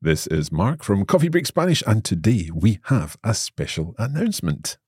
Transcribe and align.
This 0.00 0.28
is 0.28 0.52
Mark 0.52 0.84
from 0.84 1.04
Coffee 1.04 1.28
Break 1.28 1.44
Spanish, 1.44 1.82
and 1.84 2.04
today 2.04 2.50
we 2.54 2.78
have 2.84 3.16
a 3.24 3.34
special 3.34 3.96
announcement. 3.98 4.78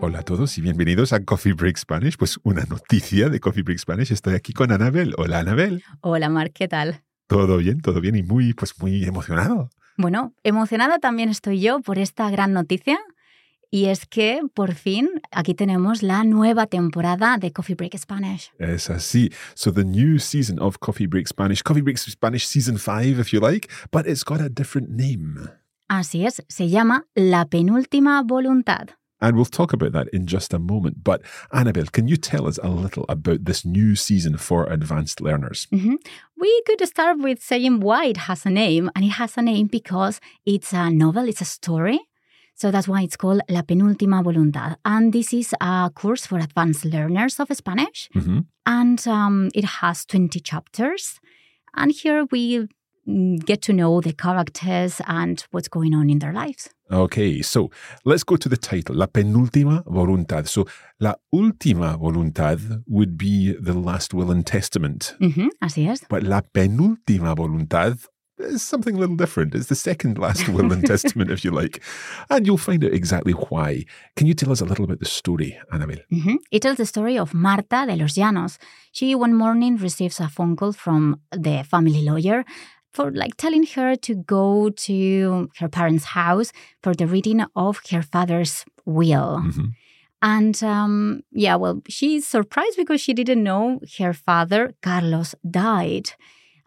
Hola 0.00 0.18
a 0.18 0.22
todos 0.24 0.58
y 0.58 0.60
bienvenidos 0.60 1.12
a 1.12 1.24
Coffee 1.24 1.52
Break 1.52 1.76
Spanish. 1.76 2.16
Pues 2.16 2.40
una 2.42 2.64
noticia 2.64 3.28
de 3.28 3.38
Coffee 3.38 3.62
Break 3.62 3.78
Spanish. 3.78 4.10
Estoy 4.10 4.34
aquí 4.34 4.52
con 4.52 4.72
Anabel. 4.72 5.14
Hola, 5.18 5.38
Anabel. 5.38 5.84
Hola, 6.00 6.30
Mark, 6.30 6.50
¿qué 6.52 6.66
tal? 6.66 7.04
Todo 7.28 7.58
bien, 7.58 7.80
todo 7.80 8.00
bien 8.00 8.16
y 8.16 8.24
muy, 8.24 8.54
pues 8.54 8.76
muy 8.80 9.04
emocionado. 9.04 9.70
Bueno, 9.96 10.34
emocionada 10.42 10.98
también 10.98 11.28
estoy 11.28 11.60
yo 11.60 11.78
por 11.78 12.00
esta 12.00 12.28
gran 12.28 12.52
noticia. 12.52 12.98
Y 13.74 13.86
es 13.86 14.04
que 14.04 14.42
por 14.52 14.74
fin 14.74 15.08
aquí 15.30 15.54
tenemos 15.54 16.02
la 16.02 16.24
nueva 16.24 16.66
temporada 16.66 17.38
de 17.38 17.52
Coffee 17.52 17.74
Break 17.74 17.96
Spanish. 17.96 18.50
Es 18.58 18.90
así. 18.90 19.32
So 19.54 19.72
the 19.72 19.82
new 19.82 20.18
season 20.18 20.58
of 20.60 20.78
Coffee 20.80 21.06
Break 21.06 21.26
Spanish, 21.26 21.62
Coffee 21.62 21.80
Break 21.80 21.96
Spanish 21.96 22.46
Season 22.46 22.76
5, 22.76 23.18
if 23.18 23.32
you 23.32 23.40
like, 23.40 23.70
but 23.90 24.06
it's 24.06 24.24
got 24.24 24.42
a 24.42 24.50
different 24.50 24.90
name. 24.90 25.48
Así 25.88 26.26
es, 26.26 26.42
se 26.48 26.68
llama 26.68 27.06
La 27.16 27.46
Penúltima 27.46 28.22
Voluntad. 28.22 28.90
And 29.22 29.36
we'll 29.36 29.46
talk 29.46 29.72
about 29.72 29.92
that 29.92 30.08
in 30.12 30.26
just 30.26 30.52
a 30.52 30.58
moment. 30.58 31.02
But 31.02 31.22
Anabel, 31.50 31.90
can 31.90 32.08
you 32.08 32.18
tell 32.18 32.46
us 32.46 32.58
a 32.62 32.68
little 32.68 33.06
about 33.08 33.46
this 33.46 33.64
new 33.64 33.96
season 33.96 34.36
for 34.36 34.66
advanced 34.70 35.22
learners? 35.22 35.66
Mhm. 35.72 35.96
We 36.36 36.62
could 36.66 36.86
start 36.86 37.20
with 37.20 37.40
saying 37.40 37.80
why 37.80 38.06
it 38.10 38.28
has 38.28 38.44
a 38.44 38.50
name. 38.50 38.90
And 38.94 39.04
it 39.04 39.12
has 39.12 39.38
a 39.38 39.42
name 39.42 39.68
because 39.68 40.20
it's 40.44 40.74
a 40.74 40.90
novel, 40.90 41.26
it's 41.26 41.40
a 41.40 41.46
story. 41.46 42.00
So 42.62 42.70
that's 42.70 42.86
why 42.86 43.02
it's 43.02 43.16
called 43.16 43.40
La 43.48 43.62
Penúltima 43.62 44.22
Voluntad. 44.22 44.76
And 44.84 45.12
this 45.12 45.32
is 45.34 45.52
a 45.60 45.90
course 45.92 46.26
for 46.26 46.38
advanced 46.38 46.84
learners 46.84 47.40
of 47.40 47.48
Spanish. 47.56 48.08
hmm 48.14 48.38
and 48.64 49.04
um, 49.08 49.48
it 49.52 49.64
has 49.64 50.04
20 50.06 50.38
chapters. 50.38 51.18
And 51.74 51.90
here 51.90 52.24
we 52.30 52.68
mm, 53.08 53.44
get 53.44 53.60
to 53.62 53.72
know 53.72 54.00
the 54.00 54.12
characters 54.12 55.00
and 55.08 55.44
what's 55.50 55.66
going 55.66 55.92
on 55.94 56.08
in 56.08 56.20
their 56.20 56.32
lives. 56.32 56.70
Okay, 56.92 57.42
so 57.42 57.70
let's 58.04 58.22
go 58.22 58.36
to 58.36 58.48
the 58.48 58.56
title, 58.56 58.94
La 58.94 59.06
Penúltima 59.06 59.82
Voluntad. 59.86 60.46
So, 60.46 60.66
La 61.00 61.14
Última 61.34 61.96
Voluntad 61.98 62.84
would 62.86 63.16
be 63.16 63.52
the 63.58 63.72
last 63.72 64.14
will 64.14 64.30
and 64.30 64.46
testament, 64.46 65.16
Ujú, 65.20 65.48
así 65.60 65.88
es. 65.88 66.04
but 66.08 66.22
La 66.22 66.42
Penúltima 66.42 67.34
Voluntad 67.34 67.98
is 68.44 68.62
something 68.62 68.96
a 68.96 68.98
little 68.98 69.16
different. 69.16 69.54
It's 69.54 69.66
the 69.68 69.74
second 69.74 70.18
last 70.18 70.48
will 70.48 70.72
and 70.72 70.84
testament, 70.94 71.30
if 71.30 71.44
you 71.44 71.50
like. 71.50 71.82
And 72.30 72.46
you'll 72.46 72.58
find 72.58 72.84
out 72.84 72.92
exactly 72.92 73.32
why. 73.32 73.84
Can 74.16 74.26
you 74.26 74.34
tell 74.34 74.52
us 74.52 74.60
a 74.60 74.64
little 74.64 74.84
about 74.84 74.98
the 75.00 75.04
story, 75.06 75.58
Anabel? 75.72 76.00
Mhm. 76.12 76.36
It 76.50 76.62
tells 76.62 76.76
the 76.78 76.86
story 76.86 77.18
of 77.18 77.34
Marta 77.34 77.84
de 77.86 77.96
los 77.96 78.14
Llanos. 78.16 78.58
She 78.92 79.14
one 79.14 79.34
morning 79.34 79.76
receives 79.76 80.20
a 80.20 80.28
phone 80.28 80.56
call 80.56 80.72
from 80.72 81.20
the 81.30 81.64
family 81.64 82.02
lawyer 82.02 82.44
for 82.92 83.10
like 83.10 83.36
telling 83.36 83.64
her 83.74 83.96
to 83.96 84.14
go 84.14 84.68
to 84.70 85.48
her 85.58 85.68
parents' 85.68 86.04
house 86.04 86.52
for 86.82 86.94
the 86.94 87.06
reading 87.06 87.44
of 87.56 87.80
her 87.90 88.02
father's 88.02 88.64
will. 88.84 89.40
Mhm. 89.46 89.72
And 90.24 90.62
um, 90.62 91.22
yeah, 91.32 91.56
well, 91.56 91.82
she's 91.88 92.26
surprised 92.26 92.76
because 92.76 93.00
she 93.00 93.12
didn't 93.12 93.42
know 93.42 93.80
her 93.98 94.12
father, 94.12 94.74
Carlos, 94.82 95.34
died. 95.50 96.10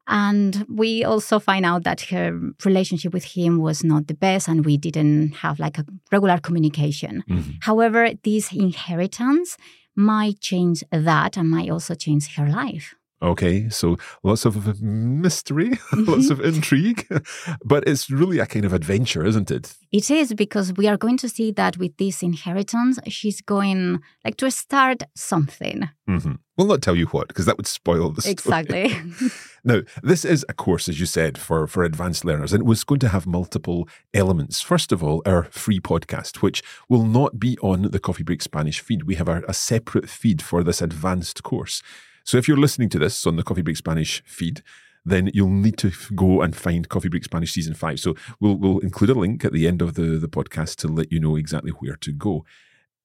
And 0.08 0.66
we 0.70 1.04
also 1.04 1.40
find 1.40 1.66
out 1.66 1.84
that 1.84 2.02
her 2.12 2.40
relationship 2.64 3.14
with 3.14 3.24
him 3.24 3.58
was 3.60 3.84
not 3.84 4.08
the 4.08 4.14
best, 4.14 4.48
and 4.48 4.66
we 4.66 4.78
didn't 4.78 5.34
have 5.38 5.60
like 5.60 5.78
a 5.78 5.86
regular 6.12 6.38
communication. 6.40 7.24
Mhm. 7.30 7.58
However, 7.62 8.12
this 8.24 8.52
inheritance 8.52 9.58
might 9.96 10.40
change 10.42 10.84
that 10.92 11.38
and 11.38 11.50
might 11.50 11.70
also 11.70 11.96
change 11.96 12.36
her 12.36 12.48
life. 12.48 12.94
Okay, 13.26 13.70
so 13.70 13.98
lots 14.24 14.46
of 14.46 14.82
mystery, 14.82 15.80
lots 15.94 16.30
of 16.30 16.40
intrigue, 16.42 17.08
but 17.66 17.88
it's 17.88 18.12
really 18.12 18.38
a 18.38 18.46
kind 18.46 18.66
of 18.66 18.72
adventure, 18.72 19.26
isn't 19.26 19.50
it? 19.50 19.74
It 19.92 20.12
is 20.12 20.34
because 20.36 20.74
we 20.74 20.88
are 20.88 20.98
going 20.98 21.18
to 21.18 21.30
see 21.30 21.52
that 21.54 21.78
with 21.78 21.98
this 21.98 22.22
inheritance, 22.22 23.00
she's 23.08 23.42
going 23.42 24.00
like 24.24 24.38
to 24.38 24.52
start 24.52 25.04
something. 25.16 25.90
hmm 26.08 26.34
We'll 26.58 26.68
not 26.68 26.82
tell 26.82 26.96
you 26.96 27.08
what, 27.08 27.28
because 27.28 27.46
that 27.48 27.58
would 27.58 27.68
spoil 27.68 28.12
the 28.12 28.22
story. 28.22 28.32
Exactly. 28.32 28.96
Now, 29.68 29.82
this 30.04 30.24
is 30.24 30.46
a 30.48 30.54
course, 30.54 30.88
as 30.88 31.00
you 31.00 31.08
said, 31.08 31.40
for, 31.40 31.66
for 31.66 31.84
advanced 31.84 32.24
learners, 32.24 32.54
and 32.54 32.62
it 32.62 32.68
was 32.68 32.84
going 32.84 33.00
to 33.00 33.10
have 33.10 33.26
multiple 33.26 33.90
elements. 34.14 34.62
First 34.62 34.92
of 34.92 35.04
all, 35.04 35.24
our 35.26 35.46
free 35.46 35.80
podcast, 35.80 36.44
which 36.44 36.62
will 36.88 37.04
not 37.04 37.40
be 37.40 37.58
on 37.64 37.90
the 37.90 37.98
Coffee 38.00 38.22
Break 38.22 38.44
Spanish 38.44 38.80
feed. 38.80 39.04
We 39.04 39.16
have 39.16 39.28
a, 39.28 39.42
a 39.48 39.56
separate 39.56 40.08
feed 40.08 40.44
for 40.44 40.64
this 40.64 40.84
advanced 40.84 41.42
course. 41.42 41.82
So 42.26 42.38
if 42.38 42.48
you're 42.48 42.58
listening 42.58 42.90
to 42.90 43.00
this 43.00 43.28
on 43.28 43.36
the 43.36 43.44
Coffee 43.44 43.62
Break 43.62 43.78
Spanish 43.78 44.24
feed, 44.26 44.64
then 45.06 45.30
you'll 45.32 45.50
need 45.50 45.78
to 45.78 45.92
go 46.16 46.42
and 46.42 46.56
find 46.56 46.90
Coffee 46.90 47.08
Break 47.08 47.24
Spanish 47.24 47.54
Season 47.54 47.76
5. 47.76 48.00
So 48.00 48.16
we'll, 48.40 48.56
we'll 48.56 48.80
include 48.80 49.12
a 49.12 49.14
link 49.14 49.46
at 49.46 49.54
the 49.54 49.68
end 49.68 49.84
of 49.84 49.94
the, 49.94 50.18
the 50.18 50.28
podcast 50.28 50.78
to 50.78 50.88
let 50.88 51.12
you 51.12 51.20
know 51.20 51.36
exactly 51.36 51.72
where 51.72 51.96
to 51.98 52.12
go. 52.12 52.44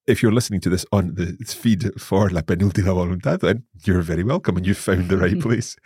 If 0.07 0.23
you're 0.23 0.33
listening 0.33 0.63
to 0.63 0.71
this 0.71 0.87
on 0.91 1.17
the 1.17 1.37
feed 1.45 2.01
for 2.01 2.31
La 2.31 2.41
Penúltima 2.41 2.95
Voluntad, 2.95 3.41
then 3.41 3.65
you're 3.85 4.01
very 4.01 4.25
welcome 4.25 4.57
and 4.57 4.67
you've 4.67 4.79
found 4.79 5.11
the 5.11 5.19
right 5.19 5.39
place. 5.43 5.77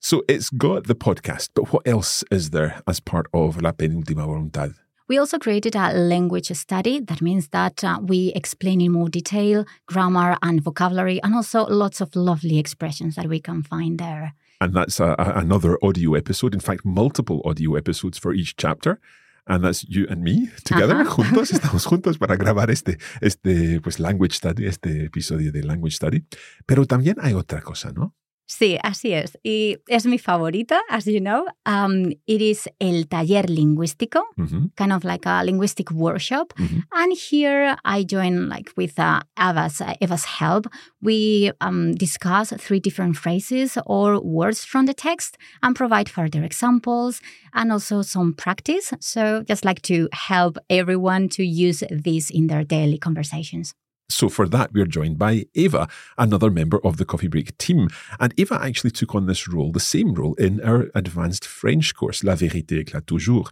So 0.00 0.24
it's 0.28 0.50
got 0.50 0.88
the 0.88 0.96
podcast, 0.96 1.50
but 1.54 1.72
what 1.72 1.86
else 1.86 2.24
is 2.32 2.50
there 2.50 2.82
as 2.88 2.98
part 2.98 3.28
of 3.32 3.62
La 3.62 3.70
Penúltima 3.70 4.26
Voluntad? 4.26 4.74
We 5.12 5.18
also 5.18 5.38
created 5.38 5.76
a 5.76 5.92
language 5.92 6.50
study. 6.56 6.98
That 6.98 7.20
means 7.20 7.48
that 7.48 7.84
uh, 7.84 7.98
we 8.00 8.32
explain 8.34 8.80
in 8.80 8.92
more 8.92 9.10
detail 9.10 9.66
grammar 9.86 10.38
and 10.40 10.62
vocabulary, 10.62 11.20
and 11.22 11.34
also 11.34 11.66
lots 11.66 12.00
of 12.00 12.16
lovely 12.16 12.58
expressions 12.58 13.16
that 13.16 13.26
we 13.26 13.38
can 13.38 13.62
find 13.62 13.98
there. 13.98 14.32
And 14.62 14.72
that's 14.72 15.00
a, 15.00 15.14
a- 15.18 15.38
another 15.38 15.76
audio 15.82 16.14
episode. 16.14 16.54
In 16.54 16.60
fact, 16.60 16.86
multiple 16.86 17.42
audio 17.44 17.74
episodes 17.76 18.16
for 18.16 18.32
each 18.32 18.56
chapter. 18.56 19.00
And 19.46 19.62
that's 19.62 19.84
you 19.86 20.06
and 20.08 20.22
me 20.22 20.48
together, 20.64 20.96
Ajá. 21.02 21.10
juntos, 21.10 21.50
estamos 21.52 21.84
juntos 21.84 22.16
para 22.16 22.36
grabar 22.36 22.70
este, 22.70 22.96
este 23.20 23.82
pues, 23.82 24.00
language 24.00 24.36
study, 24.36 24.64
este 24.64 25.04
episodio 25.04 25.52
de 25.52 25.62
language 25.62 25.96
study. 25.96 26.24
Pero 26.64 26.86
también 26.86 27.16
hay 27.20 27.34
otra 27.34 27.60
cosa, 27.60 27.92
¿no? 27.92 28.14
Sí, 28.46 28.76
así 28.82 29.12
es. 29.14 29.38
Y 29.44 29.78
es 29.88 30.04
mi 30.04 30.18
favorita, 30.18 30.80
as 30.90 31.06
you 31.06 31.20
know. 31.20 31.46
Um, 31.64 32.12
it 32.26 32.42
is 32.42 32.68
el 32.80 33.04
taller 33.08 33.48
lingüístico, 33.48 34.24
Ujú, 34.36 34.70
kind 34.76 34.92
of 34.92 35.04
like 35.04 35.24
a 35.24 35.42
linguistic 35.42 35.90
workshop. 35.90 36.52
ujú. 36.58 36.82
And 36.92 37.12
here 37.16 37.76
I 37.84 38.04
join 38.04 38.48
like 38.50 38.70
with 38.76 38.98
uh, 38.98 39.20
Eva's, 39.38 39.80
uh, 39.80 39.94
Eva's 40.02 40.24
help. 40.24 40.66
We 41.00 41.50
um, 41.62 41.94
discuss 41.94 42.52
three 42.58 42.80
different 42.80 43.16
phrases 43.16 43.78
or 43.86 44.20
words 44.20 44.64
from 44.66 44.84
the 44.86 44.94
text 44.94 45.38
and 45.62 45.74
provide 45.74 46.10
further 46.10 46.42
examples 46.44 47.20
and 47.54 47.72
also 47.72 48.02
some 48.02 48.34
practice. 48.34 48.92
So 49.00 49.44
just 49.48 49.64
like 49.64 49.80
to 49.82 50.08
help 50.12 50.58
everyone 50.68 51.28
to 51.30 51.42
use 51.44 51.82
this 51.90 52.28
in 52.28 52.48
their 52.48 52.64
daily 52.64 52.98
conversations. 52.98 53.72
So 54.08 54.28
for 54.28 54.46
that, 54.48 54.72
we're 54.72 54.86
joined 54.86 55.18
by 55.18 55.46
Eva, 55.54 55.88
another 56.18 56.50
member 56.50 56.84
of 56.84 56.96
the 56.96 57.04
Coffee 57.04 57.28
Break 57.28 57.56
team. 57.58 57.88
And 58.20 58.34
Eva 58.36 58.60
actually 58.62 58.90
took 58.90 59.14
on 59.14 59.26
this 59.26 59.48
role, 59.48 59.72
the 59.72 59.80
same 59.80 60.14
role, 60.14 60.34
in 60.34 60.60
our 60.62 60.90
advanced 60.94 61.44
French 61.44 61.94
course, 61.94 62.22
La 62.22 62.34
Vérité 62.34 62.84
éclate 62.84 63.06
toujours. 63.06 63.50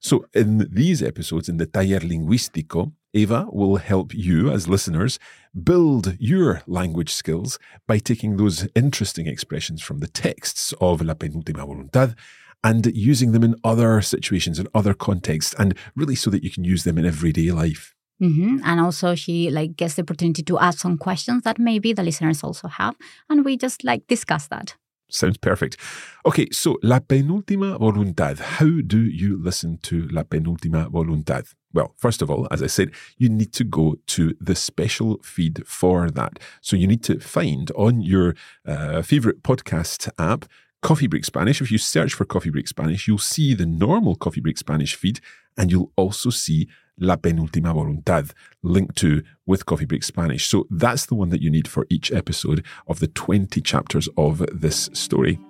So 0.00 0.26
in 0.34 0.66
these 0.70 1.02
episodes, 1.02 1.48
in 1.48 1.58
the 1.58 1.66
Taller 1.66 2.00
Lingüístico, 2.00 2.92
Eva 3.12 3.46
will 3.52 3.76
help 3.76 4.14
you 4.14 4.50
as 4.50 4.68
listeners 4.68 5.18
build 5.62 6.16
your 6.18 6.62
language 6.66 7.12
skills 7.12 7.58
by 7.86 7.98
taking 7.98 8.36
those 8.36 8.68
interesting 8.74 9.26
expressions 9.26 9.82
from 9.82 9.98
the 9.98 10.06
texts 10.06 10.72
of 10.80 11.02
La 11.02 11.14
Penúltima 11.14 11.66
Voluntad 11.66 12.14
and 12.62 12.86
using 12.94 13.32
them 13.32 13.42
in 13.42 13.56
other 13.64 14.00
situations, 14.00 14.58
in 14.58 14.68
other 14.74 14.94
contexts, 14.94 15.54
and 15.58 15.76
really 15.96 16.14
so 16.14 16.30
that 16.30 16.44
you 16.44 16.50
can 16.50 16.64
use 16.64 16.84
them 16.84 16.98
in 16.98 17.06
everyday 17.06 17.50
life. 17.50 17.94
Hmm 18.20 18.58
And 18.64 18.80
also, 18.80 19.14
she 19.14 19.50
like 19.50 19.76
gets 19.76 19.94
the 19.94 20.02
opportunity 20.02 20.42
to 20.42 20.58
ask 20.58 20.78
some 20.78 20.98
questions 20.98 21.42
that 21.42 21.58
maybe 21.58 21.92
the 21.92 22.02
listeners 22.02 22.44
also 22.44 22.68
have, 22.68 22.94
and 23.28 23.44
we 23.44 23.56
just 23.56 23.82
like 23.82 24.06
discuss 24.06 24.46
that. 24.48 24.76
Sounds 25.08 25.38
perfect. 25.38 25.76
Okay, 26.24 26.46
so 26.52 26.78
La 26.82 27.00
Penúltima 27.00 27.76
Voluntad. 27.78 28.38
How 28.38 28.70
do 28.86 29.00
you 29.00 29.42
listen 29.42 29.78
to 29.82 30.06
La 30.12 30.22
Penúltima 30.22 30.88
Voluntad? 30.88 31.52
Well, 31.72 31.94
first 31.96 32.22
of 32.22 32.30
all, 32.30 32.46
as 32.50 32.62
I 32.62 32.68
said, 32.68 32.92
you 33.18 33.28
need 33.28 33.52
to 33.54 33.64
go 33.64 33.96
to 34.06 34.34
the 34.40 34.54
special 34.54 35.18
feed 35.24 35.66
for 35.66 36.10
that. 36.10 36.38
So 36.60 36.76
you 36.76 36.86
need 36.86 37.02
to 37.04 37.18
find 37.18 37.70
on 37.72 38.02
your 38.02 38.34
uh, 38.66 39.02
favorite 39.02 39.42
podcast 39.42 40.08
app 40.18 40.44
Coffee 40.82 41.08
Break 41.08 41.24
Spanish. 41.24 41.60
If 41.60 41.70
you 41.70 41.78
search 41.78 42.14
for 42.14 42.24
Coffee 42.24 42.50
Break 42.50 42.68
Spanish, 42.68 43.06
you'll 43.06 43.18
see 43.18 43.54
the 43.54 43.66
normal 43.66 44.14
Coffee 44.14 44.40
Break 44.40 44.58
Spanish 44.58 44.94
feed 44.94 45.20
and 45.56 45.70
you'll 45.70 45.92
also 45.96 46.30
see 46.30 46.68
La 47.00 47.16
Penúltima 47.16 47.72
Voluntad 47.72 48.30
linked 48.62 48.94
to 48.96 49.22
with 49.46 49.66
Coffee 49.66 49.86
Break 49.86 50.04
Spanish. 50.04 50.46
So 50.46 50.66
that's 50.70 51.06
the 51.06 51.14
one 51.14 51.30
that 51.30 51.40
you 51.42 51.50
need 51.50 51.66
for 51.66 51.86
each 51.90 52.12
episode 52.12 52.64
of 52.86 53.00
the 53.00 53.08
20 53.08 53.60
chapters 53.62 54.08
of 54.16 54.44
this 54.52 54.90
story. 54.92 55.40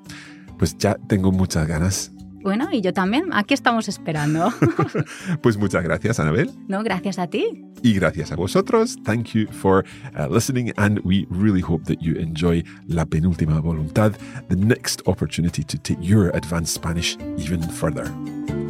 Pues 0.58 0.74
ya 0.78 0.94
tengo 1.08 1.32
muchas 1.32 1.66
ganas 1.66 2.10
Bueno, 2.42 2.68
y 2.72 2.80
yo 2.80 2.92
también. 2.92 3.32
Aquí 3.32 3.54
estamos 3.54 3.88
esperando. 3.88 4.50
pues 5.42 5.58
muchas 5.58 5.82
gracias, 5.84 6.18
Anabel. 6.20 6.50
No, 6.68 6.82
gracias 6.82 7.18
a 7.18 7.26
ti. 7.26 7.66
Y 7.82 7.94
gracias 7.94 8.32
a 8.32 8.36
vosotros. 8.36 8.96
Thank 9.04 9.34
you 9.34 9.46
for 9.52 9.84
uh, 10.18 10.26
listening, 10.28 10.72
and 10.78 11.00
we 11.04 11.26
really 11.30 11.60
hope 11.60 11.84
that 11.84 12.00
you 12.00 12.16
enjoy 12.16 12.62
La 12.88 13.04
Penúltima 13.04 13.60
Voluntad, 13.60 14.14
the 14.48 14.56
next 14.56 15.02
opportunity 15.06 15.62
to 15.62 15.78
take 15.78 15.98
your 16.00 16.30
advanced 16.34 16.74
Spanish 16.74 17.16
even 17.38 17.62
further. 17.62 18.10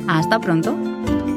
Hasta 0.07 0.39
pronto. 0.41 1.30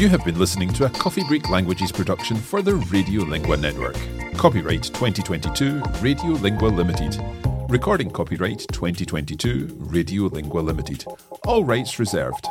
You 0.00 0.08
have 0.08 0.24
been 0.24 0.38
listening 0.38 0.70
to 0.70 0.86
a 0.86 0.88
Coffee 0.88 1.24
Break 1.24 1.50
Languages 1.50 1.92
production 1.92 2.34
for 2.38 2.62
the 2.62 2.70
Radiolingua 2.70 3.60
Network. 3.60 3.98
Copyright 4.34 4.84
2022 4.84 5.78
Radiolingua 6.00 6.74
Limited. 6.74 7.22
Recording 7.68 8.10
copyright 8.10 8.60
2022 8.72 9.66
Radiolingua 9.66 10.64
Limited. 10.64 11.04
All 11.46 11.64
rights 11.64 11.98
reserved. 11.98 12.48